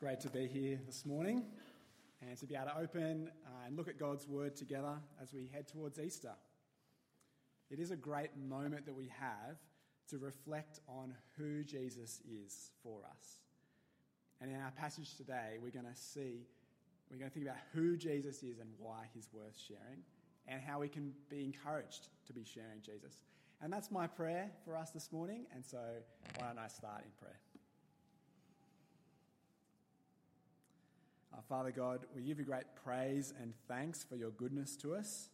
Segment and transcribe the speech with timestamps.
[0.00, 1.44] great to be here this morning
[2.26, 3.30] and to be able to open
[3.66, 6.32] and look at God's Word together as we head towards Easter.
[7.70, 9.58] It is a great moment that we have
[10.08, 13.42] to reflect on who Jesus is for us.
[14.40, 16.46] And in our passage today, we're going to see,
[17.10, 20.00] we're going to think about who Jesus is and why he's worth sharing,
[20.48, 23.20] and how we can be encouraged to be sharing Jesus.
[23.60, 25.76] And that's my prayer for us this morning, and so
[26.38, 27.36] why don't I start in prayer?
[31.32, 35.28] Uh, Father God, we give you great praise and thanks for your goodness to us.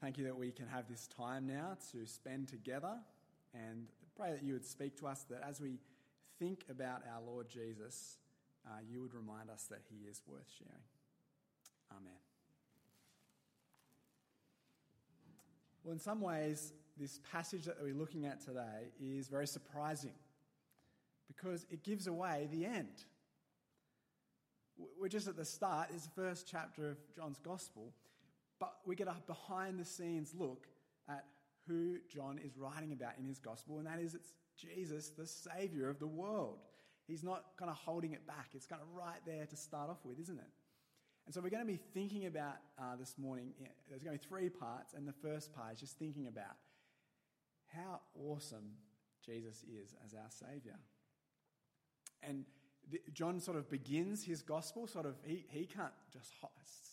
[0.00, 2.96] Thank you that we can have this time now to spend together
[3.54, 3.86] and
[4.16, 5.78] pray that you would speak to us, that as we
[6.38, 8.18] think about our Lord Jesus,
[8.66, 10.82] uh, you would remind us that he is worth sharing.
[11.92, 12.12] Amen.
[15.84, 20.14] Well, in some ways, this passage that we're looking at today is very surprising
[21.28, 23.04] because it gives away the end.
[24.76, 27.92] We're just at the start, it's the first chapter of John's Gospel,
[28.58, 30.66] but we get a behind the scenes look
[31.08, 31.24] at
[31.66, 35.88] who John is writing about in his Gospel, and that is it's Jesus, the Saviour
[35.88, 36.58] of the world.
[37.06, 40.04] He's not kind of holding it back, it's kind of right there to start off
[40.04, 40.50] with, isn't it?
[41.26, 43.52] And so we're going to be thinking about uh, this morning,
[43.88, 46.56] there's going to be three parts, and the first part is just thinking about
[47.66, 48.72] how awesome
[49.24, 50.74] Jesus is as our Saviour.
[52.22, 52.44] And
[53.12, 56.32] John sort of begins his gospel, sort of, he, he can't just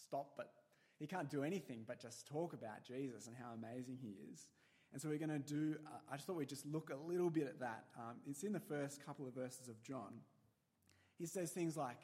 [0.06, 0.52] stop, but
[1.00, 4.48] he can't do anything but just talk about Jesus and how amazing he is.
[4.92, 7.30] And so we're going to do, uh, I just thought we'd just look a little
[7.30, 7.86] bit at that.
[7.98, 10.22] Um, it's in the first couple of verses of John.
[11.18, 12.00] He says things like,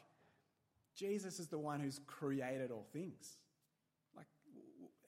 [0.95, 3.37] Jesus is the one who's created all things.
[4.15, 4.27] Like,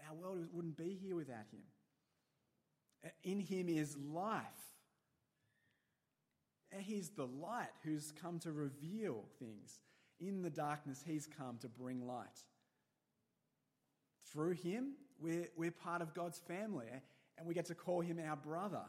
[0.10, 1.62] our world wouldn't be here without him.
[3.24, 4.44] In him is life
[6.80, 9.80] He's the light who's come to reveal things.
[10.20, 12.26] In the darkness, He's come to bring light.
[14.32, 17.00] Through Him, we're, we're part of God's family, eh?
[17.38, 18.84] and we get to call Him our brother.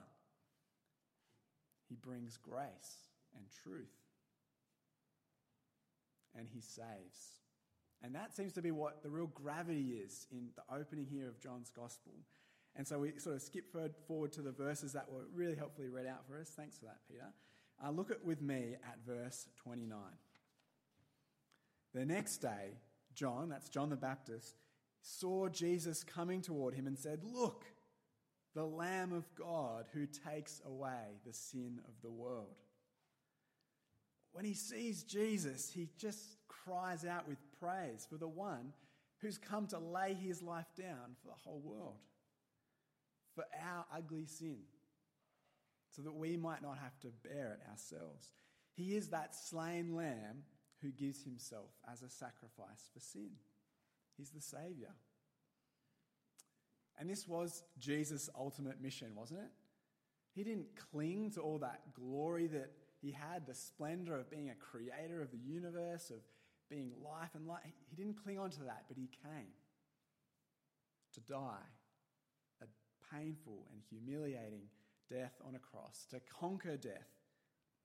[1.89, 3.95] He brings grace and truth,
[6.37, 7.39] and He saves.
[8.03, 11.41] And that seems to be what the real gravity is in the opening here of
[11.41, 12.13] John's Gospel.
[12.77, 13.75] And so we sort of skip
[14.07, 16.49] forward to the verses that were really helpfully read out for us.
[16.57, 17.33] Thanks for that, Peter.
[17.85, 19.99] Uh, look at with me at verse 29.
[21.95, 22.79] The next day,
[23.15, 24.57] John, that's John the Baptist,
[25.01, 27.65] saw Jesus coming toward him and said, Look,
[28.55, 32.57] the Lamb of God who takes away the sin of the world.
[34.33, 38.73] When he sees Jesus, he just cries out with praise for the one
[39.21, 41.99] who's come to lay his life down for the whole world,
[43.35, 44.59] for our ugly sin
[45.99, 48.31] so that we might not have to bear it ourselves.
[48.77, 50.45] He is that slain lamb
[50.81, 53.31] who gives himself as a sacrifice for sin.
[54.17, 54.95] He's the Saviour.
[57.01, 59.51] And this was Jesus' ultimate mission, wasn't it?
[60.37, 62.71] He didn't cling to all that glory that
[63.03, 66.19] he had, the splendor of being a creator of the universe, of
[66.71, 67.63] being life and light.
[67.91, 69.49] He didn't cling on to that, but he came
[71.15, 71.67] to die
[72.63, 72.67] a
[73.13, 74.69] painful and humiliating
[75.09, 77.09] death on a cross, to conquer death,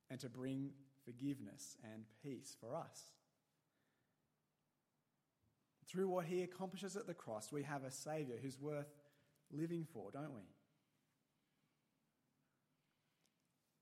[0.10, 0.72] and to bring
[1.04, 3.12] forgiveness and peace for us.
[5.88, 8.92] Through what he accomplishes at the cross, we have a Saviour who's worth
[9.52, 10.42] living for, don't we?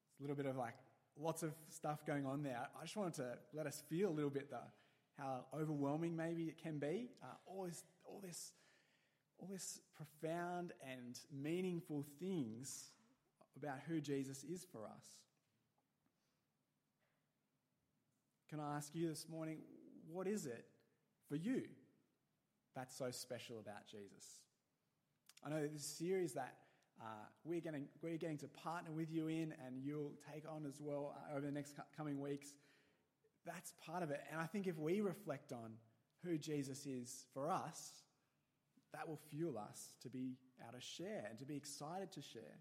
[0.10, 0.76] It's a little bit of like
[1.18, 2.60] lots of stuff going on there.
[2.80, 4.60] I just wanted to let us feel a little bit the,
[5.18, 7.12] how overwhelming maybe it can be.
[7.24, 8.52] Uh, all, this, all, this,
[9.38, 12.92] all this profound and meaningful things
[13.58, 15.06] about who Jesus is for us.
[18.50, 19.60] Can I ask you this morning,
[20.12, 20.66] what is it
[21.30, 21.64] for you
[22.76, 24.42] that's so special about Jesus?
[25.46, 26.56] I know this series that
[27.02, 27.06] uh,
[27.44, 31.16] we're, getting, we're getting to partner with you in and you'll take on as well
[31.16, 32.50] uh, over the next coming weeks.
[33.46, 34.22] That's part of it.
[34.32, 35.72] And I think if we reflect on
[36.24, 38.04] who Jesus is for us,
[38.94, 42.60] that will fuel us to be able to share and to be excited to share.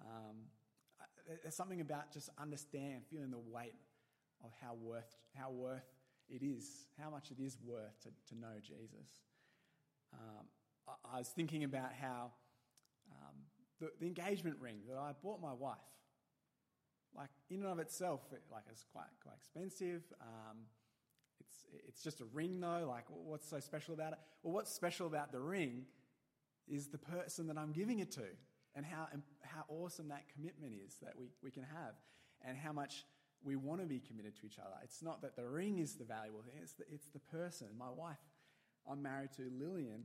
[0.00, 0.36] Um,
[1.42, 3.74] there's something about just understanding, feeling the weight
[4.44, 5.84] of how worth, how worth
[6.28, 9.08] it is, how much it is worth to, to know Jesus.
[10.12, 10.46] Um,
[10.86, 12.32] I, I, was thinking about how
[13.10, 13.34] um,
[13.80, 15.76] the, the, engagement ring that I bought my wife,
[17.14, 20.02] like in and of itself, it, like it's quite quite expensive.
[20.20, 20.58] Um,
[21.40, 22.86] it's it's just a ring though.
[22.88, 24.18] Like, what's so special about it?
[24.42, 25.84] Well, what's special about the ring
[26.66, 28.22] is the person that I'm giving it to
[28.74, 29.08] and how,
[29.42, 31.94] how awesome that commitment is that we, we can have,
[32.44, 33.04] and how much
[33.42, 34.74] we want to be committed to each other.
[34.82, 37.68] It's not that the ring is the valuable thing, it's the, it's the person.
[37.78, 38.16] My wife,
[38.90, 40.04] I'm married to Lillian,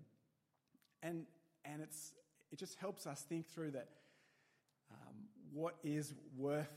[1.02, 1.26] and,
[1.66, 2.14] and it's,
[2.52, 3.90] it just helps us think through that
[4.92, 5.16] um,
[5.52, 6.74] what is worth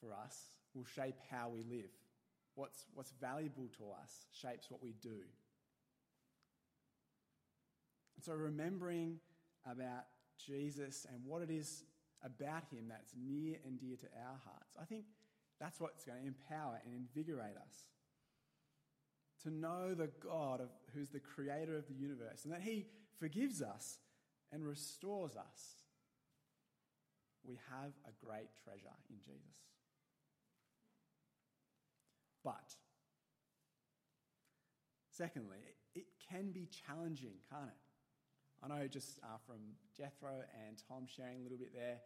[0.00, 0.38] for us
[0.74, 1.90] will shape how we live.
[2.54, 5.08] What's, what's valuable to us shapes what we do.
[8.16, 9.18] And so remembering
[9.70, 10.04] about
[10.46, 11.84] Jesus and what it is
[12.24, 15.04] about him that's near and dear to our hearts, I think
[15.60, 17.74] that's what's going to empower and invigorate us.
[19.42, 22.86] To know the God of, who's the creator of the universe and that he
[23.18, 23.98] forgives us
[24.52, 25.76] and restores us.
[27.46, 29.58] We have a great treasure in Jesus.
[32.42, 32.74] But,
[35.10, 35.58] secondly,
[35.94, 37.83] it can be challenging, can't it?
[38.64, 39.60] I know just uh, from
[39.96, 41.98] Jethro and Tom sharing a little bit there,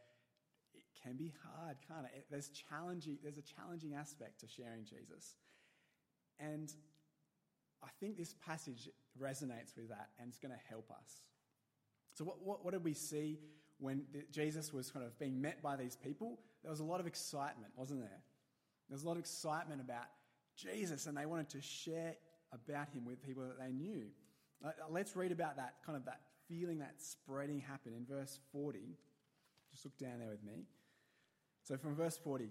[0.74, 2.26] it can be hard, can't it?
[2.30, 3.18] There's challenging.
[3.22, 5.36] There's a challenging aspect to sharing Jesus,
[6.40, 6.72] and
[7.82, 8.88] I think this passage
[9.20, 11.22] resonates with that, and it's going to help us.
[12.14, 13.38] So, what, what, what did we see
[13.78, 16.40] when the, Jesus was kind of being met by these people?
[16.62, 18.22] There was a lot of excitement, wasn't there?
[18.88, 20.06] There was a lot of excitement about
[20.56, 22.16] Jesus, and they wanted to share
[22.52, 24.06] about him with people that they knew.
[24.64, 28.96] Uh, let's read about that kind of that feeling that spreading happen in verse 40.
[29.70, 30.64] Just look down there with me.
[31.64, 32.50] So from verse 40,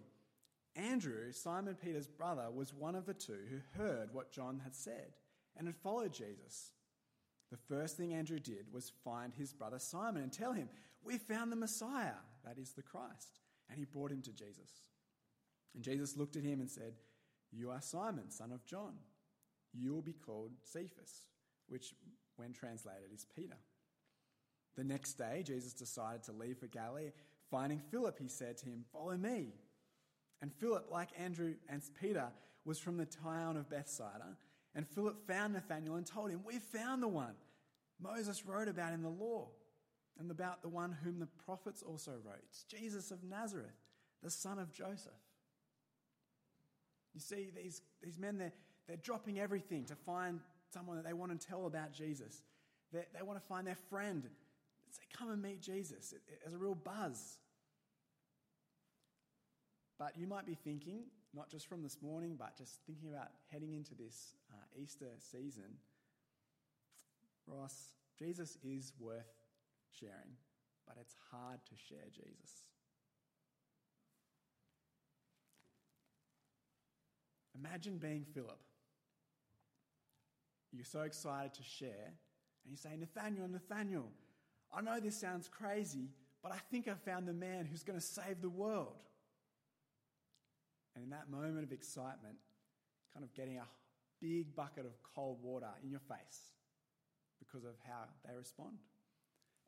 [0.76, 5.14] Andrew, Simon Peter's brother, was one of the two who heard what John had said
[5.58, 6.72] and had followed Jesus.
[7.50, 10.70] The first thing Andrew did was find his brother Simon and tell him,
[11.04, 13.40] We found the Messiah, that is the Christ.
[13.70, 14.82] And he brought him to Jesus.
[15.74, 16.94] And Jesus looked at him and said,
[17.52, 18.94] You are Simon, son of John.
[19.74, 21.28] You will be called Cephas,
[21.68, 21.94] which,
[22.36, 23.58] when translated, is Peter.
[24.78, 27.12] The next day, Jesus decided to leave for Galilee.
[27.50, 29.54] Finding Philip, he said to him, Follow me.
[30.42, 32.28] And Philip, like Andrew and Peter,
[32.64, 34.38] was from the town of Bethsaida.
[34.76, 37.34] And Philip found Nathanael and told him, We've found the one
[38.00, 39.48] Moses wrote about in the law,
[40.20, 42.44] and about the one whom the prophets also wrote.
[42.70, 43.76] Jesus of Nazareth,
[44.22, 45.12] the son of Joseph.
[47.14, 48.54] You see, these, these men, they're,
[48.88, 50.40] they're dropping everything to find
[50.72, 52.44] someone that they want to tell about Jesus.
[52.94, 54.24] They, they want to find their friend
[54.98, 56.14] say, Come and meet Jesus.
[56.14, 57.38] It, it, a real buzz.
[60.00, 63.74] But you might be thinking, not just from this morning, but just thinking about heading
[63.74, 65.78] into this uh, Easter season,
[67.48, 67.90] Ross,
[68.20, 69.34] Jesus is worth
[70.00, 70.36] sharing,
[70.86, 72.64] but it's hard to share Jesus.
[77.58, 78.60] Imagine being Philip.
[80.72, 82.14] You're so excited to share,
[82.64, 84.10] and you say, Nathanael, Nathanael,
[84.76, 86.10] I know this sounds crazy,
[86.44, 88.96] but I think I've found the man who's going to save the world.
[90.96, 92.38] And in that moment of excitement,
[93.14, 93.66] kind of getting a
[94.22, 96.42] big bucket of cold water in your face
[97.40, 98.78] because of how they respond.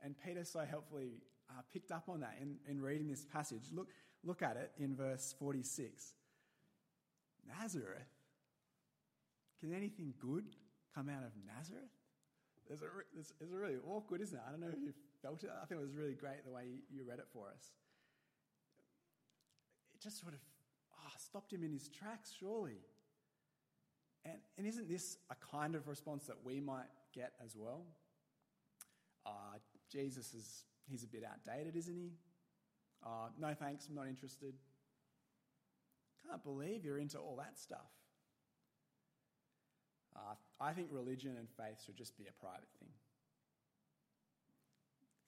[0.02, 3.64] And Peter so helpfully uh, picked up on that in, in reading this passage.
[3.72, 3.90] Look,
[4.24, 6.14] look at it in verse 46.
[7.48, 8.08] Nazareth?
[9.60, 10.46] Can anything good
[10.96, 11.92] come out of Nazareth?
[12.70, 12.86] It's, a,
[13.18, 14.44] it's, it's really awkward, isn't it?
[14.48, 15.50] I don't know if you felt it.
[15.50, 17.72] I think it was really great the way you read it for us.
[19.96, 20.40] It just sort of
[20.94, 22.78] oh, stopped him in his tracks, surely.
[24.24, 27.86] And, and isn't this a kind of response that we might get as well?
[29.26, 29.58] Uh,
[29.92, 32.12] Jesus is, he's a bit outdated, isn't he?
[33.04, 34.54] Uh, no thanks, I'm not interested.
[36.28, 37.90] Can't believe you're into all that stuff.
[40.16, 42.90] Uh, I think religion and faith should just be a private thing.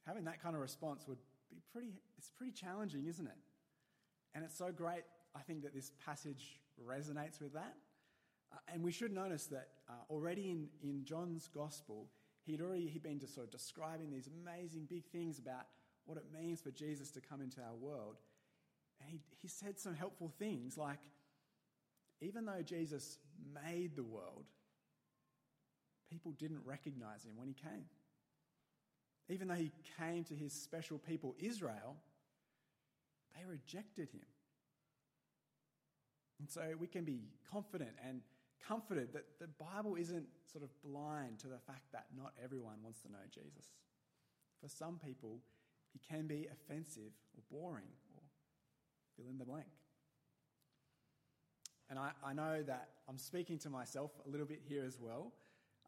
[0.06, 1.20] Having that kind of response would
[1.50, 3.38] be pretty, it's pretty challenging, isn't it?
[4.34, 5.04] And it's so great,
[5.36, 7.76] I think, that this passage resonates with that.
[8.52, 12.08] Uh, and we should notice that uh, already in, in John's gospel,
[12.46, 15.68] he'd already he'd been just sort of describing these amazing big things about
[16.06, 18.18] what it means for Jesus to come into our world.
[19.00, 21.00] And he, he said some helpful things like,
[22.22, 23.18] even though Jesus
[23.66, 24.46] made the world,
[26.12, 27.86] people didn't recognize him when he came.
[29.30, 31.96] Even though he came to his special people, Israel,
[33.36, 34.26] they rejected him.
[36.40, 38.22] And so we can be confident and
[38.68, 43.02] comforted that the Bible isn't sort of blind to the fact that not everyone wants
[43.02, 43.70] to know Jesus.
[44.62, 45.40] For some people,
[45.94, 48.22] he can be offensive or boring or
[49.16, 49.66] fill in the blank.
[51.90, 55.34] And I, I know that I'm speaking to myself a little bit here as well.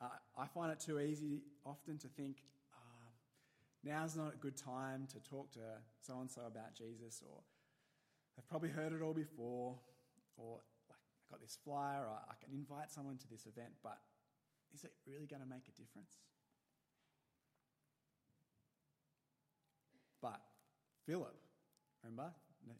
[0.02, 0.08] Uh,
[0.38, 2.38] I find it too easy often to think,
[2.74, 3.10] uh,
[3.84, 5.60] now's not a good time to talk to
[6.02, 7.42] so and so about Jesus, or
[8.36, 9.80] they've probably heard it all before,
[10.38, 10.60] or
[10.90, 13.98] like, I got this flyer, or I can invite someone to this event, but
[14.74, 16.18] is it really going to make a difference?
[20.22, 20.40] But
[21.06, 21.36] Philip,
[22.04, 22.32] remember,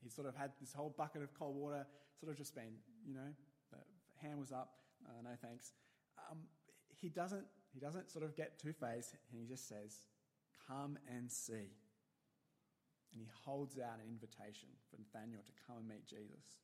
[0.02, 1.86] he sort of had this whole bucket of cold water,
[2.20, 3.32] sort of just been, you know,
[3.72, 3.78] the
[4.26, 4.72] hand was up,
[5.06, 5.74] uh, no thanks.
[6.32, 6.40] Um,
[7.00, 10.02] he doesn't he doesn't sort of get two faced, and he just says,
[10.68, 11.72] "Come and see."
[13.12, 16.58] And he holds out an invitation for Nathanael to come and meet Jesus.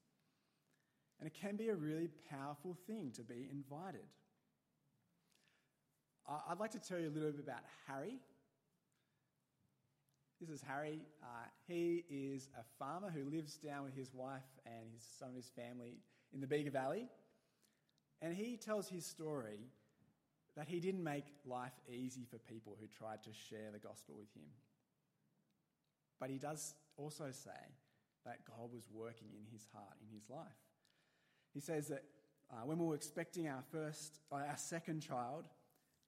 [1.20, 4.08] And it can be a really powerful thing to be invited.
[6.48, 8.20] I'd like to tell you a little bit about Harry.
[10.40, 11.02] This is Harry.
[11.24, 11.28] Uh,
[11.68, 15.50] he is a farmer who lives down with his wife and his, some of his
[15.50, 15.98] family
[16.34, 17.10] in the Bega Valley.
[18.22, 19.60] And he tells his story
[20.56, 24.34] that he didn't make life easy for people who tried to share the gospel with
[24.36, 24.50] him.
[26.20, 27.52] But he does also say
[28.26, 30.48] that God was working in his heart, in his life.
[31.54, 32.04] He says that
[32.52, 35.46] uh, when we were expecting our first, uh, our second child,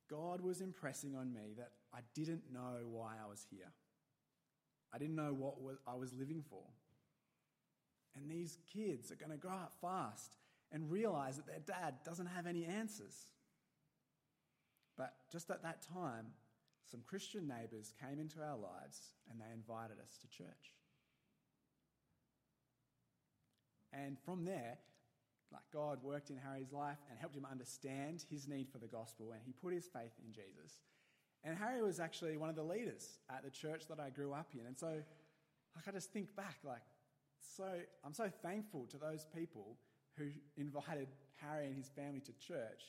[0.10, 3.72] God was impressing on me that I didn't know why I was here.
[4.94, 6.64] I didn't know what was, I was living for.
[8.16, 10.36] And these kids are going to grow up fast
[10.72, 13.16] and realize that their dad doesn't have any answers.
[15.02, 16.28] But just at that time,
[16.92, 20.76] some Christian neighbours came into our lives and they invited us to church.
[23.92, 24.78] And from there,
[25.52, 29.32] like God worked in Harry's life and helped him understand his need for the gospel,
[29.32, 30.78] and he put his faith in Jesus.
[31.44, 34.50] And Harry was actually one of the leaders at the church that I grew up
[34.54, 34.68] in.
[34.68, 35.02] And so,
[35.76, 36.84] like, I just think back, like,
[37.40, 37.66] so
[38.06, 39.78] I'm so thankful to those people
[40.16, 40.28] who
[40.58, 41.08] invited
[41.42, 42.84] Harry and his family to church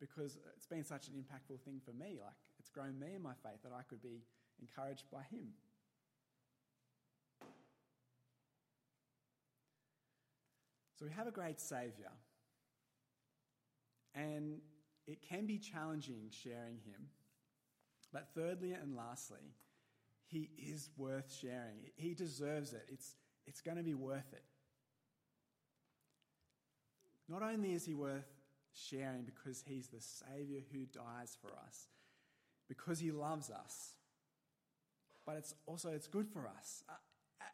[0.00, 2.18] because it's been such an impactful thing for me.
[2.20, 4.22] Like, it's grown me in my faith that I could be
[4.60, 5.48] encouraged by him.
[10.98, 12.10] So, we have a great Saviour,
[14.14, 14.60] and
[15.06, 17.08] it can be challenging sharing him.
[18.12, 19.54] But, thirdly and lastly,
[20.26, 21.90] he is worth sharing.
[21.96, 22.86] He deserves it.
[22.88, 23.14] It's,
[23.46, 24.44] it's going to be worth it.
[27.28, 28.26] Not only is he worth
[28.78, 31.88] sharing because he's the Savior who dies for us,
[32.68, 33.94] because he loves us.
[35.26, 36.82] But it's also it's good for us.
[36.88, 36.94] Uh,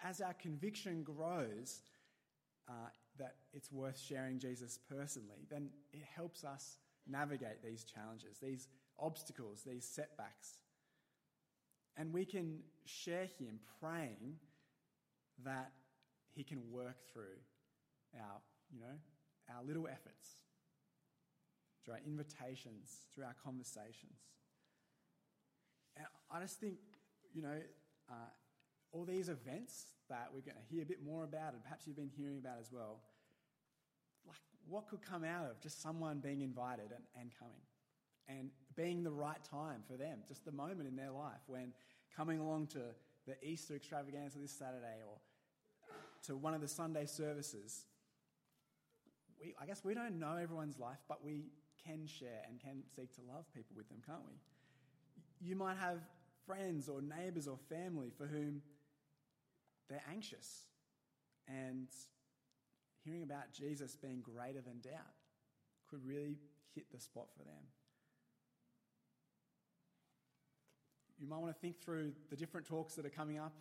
[0.02, 1.82] as our conviction grows
[2.68, 2.88] uh,
[3.18, 9.62] that it's worth sharing Jesus personally, then it helps us navigate these challenges, these obstacles,
[9.66, 10.58] these setbacks.
[11.96, 14.36] And we can share him praying
[15.44, 15.72] that
[16.34, 17.38] he can work through
[18.14, 18.40] our,
[18.72, 18.96] you know,
[19.54, 20.43] our little efforts
[21.84, 24.24] through our invitations, through our conversations.
[25.96, 26.74] And I just think,
[27.32, 27.58] you know,
[28.10, 28.30] uh,
[28.92, 31.96] all these events that we're going to hear a bit more about, and perhaps you've
[31.96, 33.00] been hearing about as well,
[34.26, 34.36] like
[34.68, 37.60] what could come out of just someone being invited and, and coming
[38.28, 41.72] and being the right time for them, just the moment in their life when
[42.16, 42.80] coming along to
[43.26, 45.16] the Easter extravaganza this Saturday or
[46.26, 47.84] to one of the Sunday services.
[49.40, 51.50] We, I guess we don't know everyone's life, but we
[51.86, 55.46] can share and can seek to love people with them, can't we?
[55.46, 55.98] You might have
[56.46, 58.62] friends or neighbours or family for whom
[59.88, 60.62] they're anxious
[61.48, 61.88] and
[63.04, 65.14] hearing about Jesus being greater than doubt
[65.88, 66.38] could really
[66.74, 67.62] hit the spot for them.
[71.18, 73.54] You might want to think through the different talks that are coming up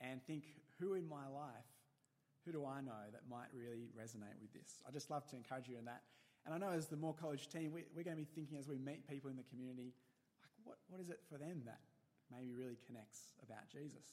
[0.00, 0.44] and think
[0.80, 1.68] who in my life,
[2.44, 4.80] who do I know that might really resonate with this?
[4.86, 6.02] I just love to encourage you in that.
[6.44, 8.68] And I know as the Moore College team, we, are going to be thinking as
[8.68, 9.94] we meet people in the community,
[10.42, 11.80] like what, what is it for them that
[12.30, 14.04] maybe really connects about Jesus?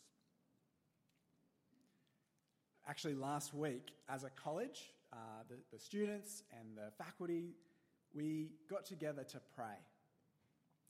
[2.88, 7.54] Actually, last week, as a college, uh, the, the students and the faculty,
[8.14, 9.78] we got together to pray.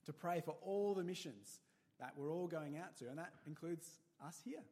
[0.06, 1.60] To pray for all the missions
[2.00, 3.86] that we're all going out to, and that includes
[4.26, 4.62] us here.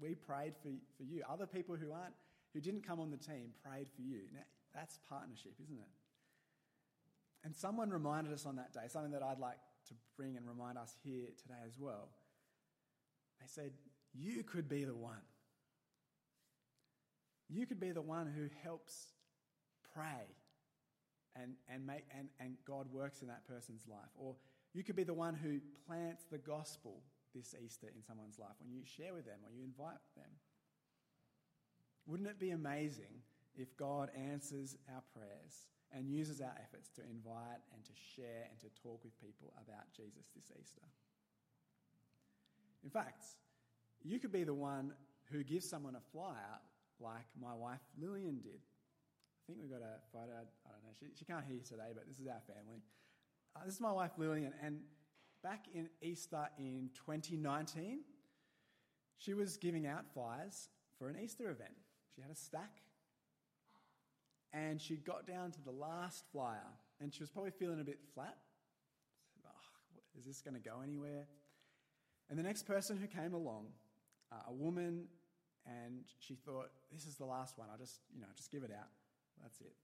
[0.00, 1.22] We prayed for, for you.
[1.28, 2.14] Other people who aren't,
[2.54, 4.20] who didn't come on the team, prayed for you.
[4.32, 4.40] Now,
[4.74, 5.88] that's partnership, isn't it?
[7.44, 9.58] And someone reminded us on that day, something that I'd like
[9.88, 12.08] to bring and remind us here today as well.
[13.40, 13.72] They said,
[14.14, 15.16] You could be the one.
[17.48, 19.08] You could be the one who helps
[19.94, 20.36] pray
[21.36, 24.10] and, and, make, and, and God works in that person's life.
[24.16, 24.36] Or
[24.72, 27.02] you could be the one who plants the gospel
[27.34, 30.30] this Easter in someone's life when you share with them or you invite them.
[32.06, 33.22] Wouldn't it be amazing
[33.56, 38.58] if God answers our prayers and uses our efforts to invite and to share and
[38.60, 40.86] to talk with people about Jesus this Easter.
[42.82, 43.24] In fact,
[44.02, 44.92] you could be the one
[45.30, 46.58] who gives someone a flyer
[46.98, 48.60] like my wife Lillian did
[49.42, 50.38] I think we've got a photo.
[50.38, 50.94] I don't know.
[50.98, 52.78] She, she can't hear you today, but this is our family.
[53.56, 54.78] Uh, this is my wife Lillian, and
[55.42, 58.00] back in Easter in 2019,
[59.18, 61.74] she was giving out flyers for an Easter event.
[62.14, 62.82] She had a stack,
[64.52, 66.58] and she got down to the last flyer,
[67.00, 68.36] and she was probably feeling a bit flat.
[69.46, 69.50] Oh,
[70.18, 71.26] is this going to go anywhere?
[72.28, 73.68] And the next person who came along,
[74.30, 75.08] uh, a woman,
[75.66, 77.68] and she thought, "This is the last one.
[77.70, 78.88] I'll just, you know, just give it out.
[79.42, 79.74] That's it."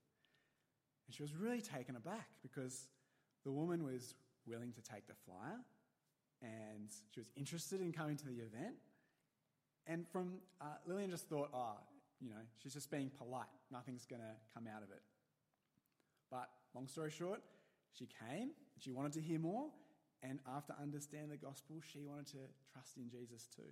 [1.06, 2.88] And she was really taken aback because
[3.44, 4.14] the woman was
[4.46, 5.60] willing to take the flyer,
[6.42, 8.76] and she was interested in coming to the event.
[9.86, 11.78] And from uh, Lillian just thought, "Oh,
[12.20, 13.46] you know, she's just being polite.
[13.70, 15.02] Nothing's going to come out of it."
[16.30, 17.40] But long story short,
[17.92, 18.50] she came.
[18.78, 19.70] She wanted to hear more,
[20.22, 22.38] and after understanding the gospel, she wanted to
[22.72, 23.70] trust in Jesus too.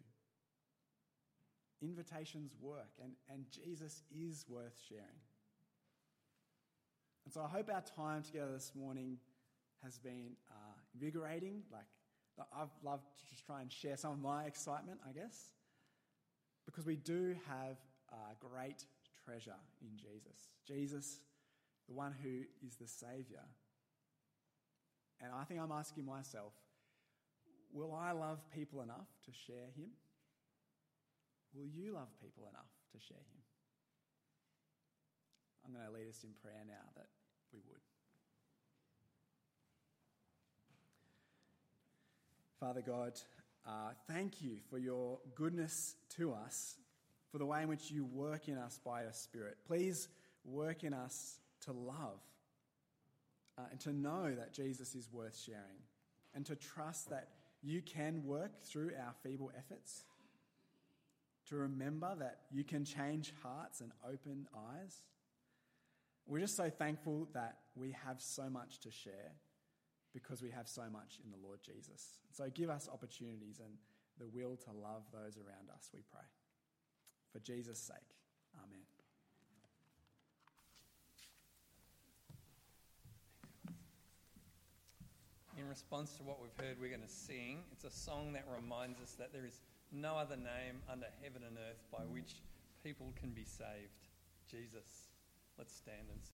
[1.83, 5.21] Invitations work, and, and Jesus is worth sharing.
[7.25, 9.19] And so I hope our time together this morning
[9.83, 11.62] has been uh, invigorating.
[11.73, 11.87] Like,
[12.57, 15.53] I've loved to just try and share some of my excitement, I guess,
[16.65, 17.76] because we do have
[18.11, 18.85] a great
[19.25, 20.49] treasure in Jesus.
[20.67, 21.19] Jesus,
[21.89, 23.43] the one who is the Saviour.
[25.21, 26.53] And I think I'm asking myself,
[27.73, 29.91] will I love people enough to share him?
[31.55, 33.41] Will you love people enough to share him?
[35.65, 37.07] I'm going to lead us in prayer now that
[37.53, 37.81] we would.
[42.61, 43.13] Father God,
[43.67, 46.77] uh, thank you for your goodness to us,
[47.37, 49.59] for the way in which you work in us by your Spirit.
[49.66, 50.09] Please
[50.43, 52.23] work in us to love
[53.59, 55.83] uh, and to know that Jesus is worth sharing
[56.35, 57.28] and to trust that
[57.63, 60.04] you can work through our feeble efforts,
[61.50, 65.02] to remember that you can change hearts and open eyes.
[66.26, 69.32] We're just so thankful that we have so much to share
[70.15, 72.17] because we have so much in the Lord Jesus.
[72.32, 73.75] So give us opportunities and
[74.19, 76.25] the will to love those around us, we pray.
[77.37, 78.17] For Jesus' sake,
[78.57, 78.81] amen.
[85.59, 87.59] in response to what we've heard, we're going to sing.
[87.73, 89.61] It's a song that reminds us that there is
[89.93, 92.37] no other name under heaven and earth by which
[92.83, 94.09] people can be saved.
[94.51, 95.11] Jesus.
[95.59, 96.25] Let's stand and sing.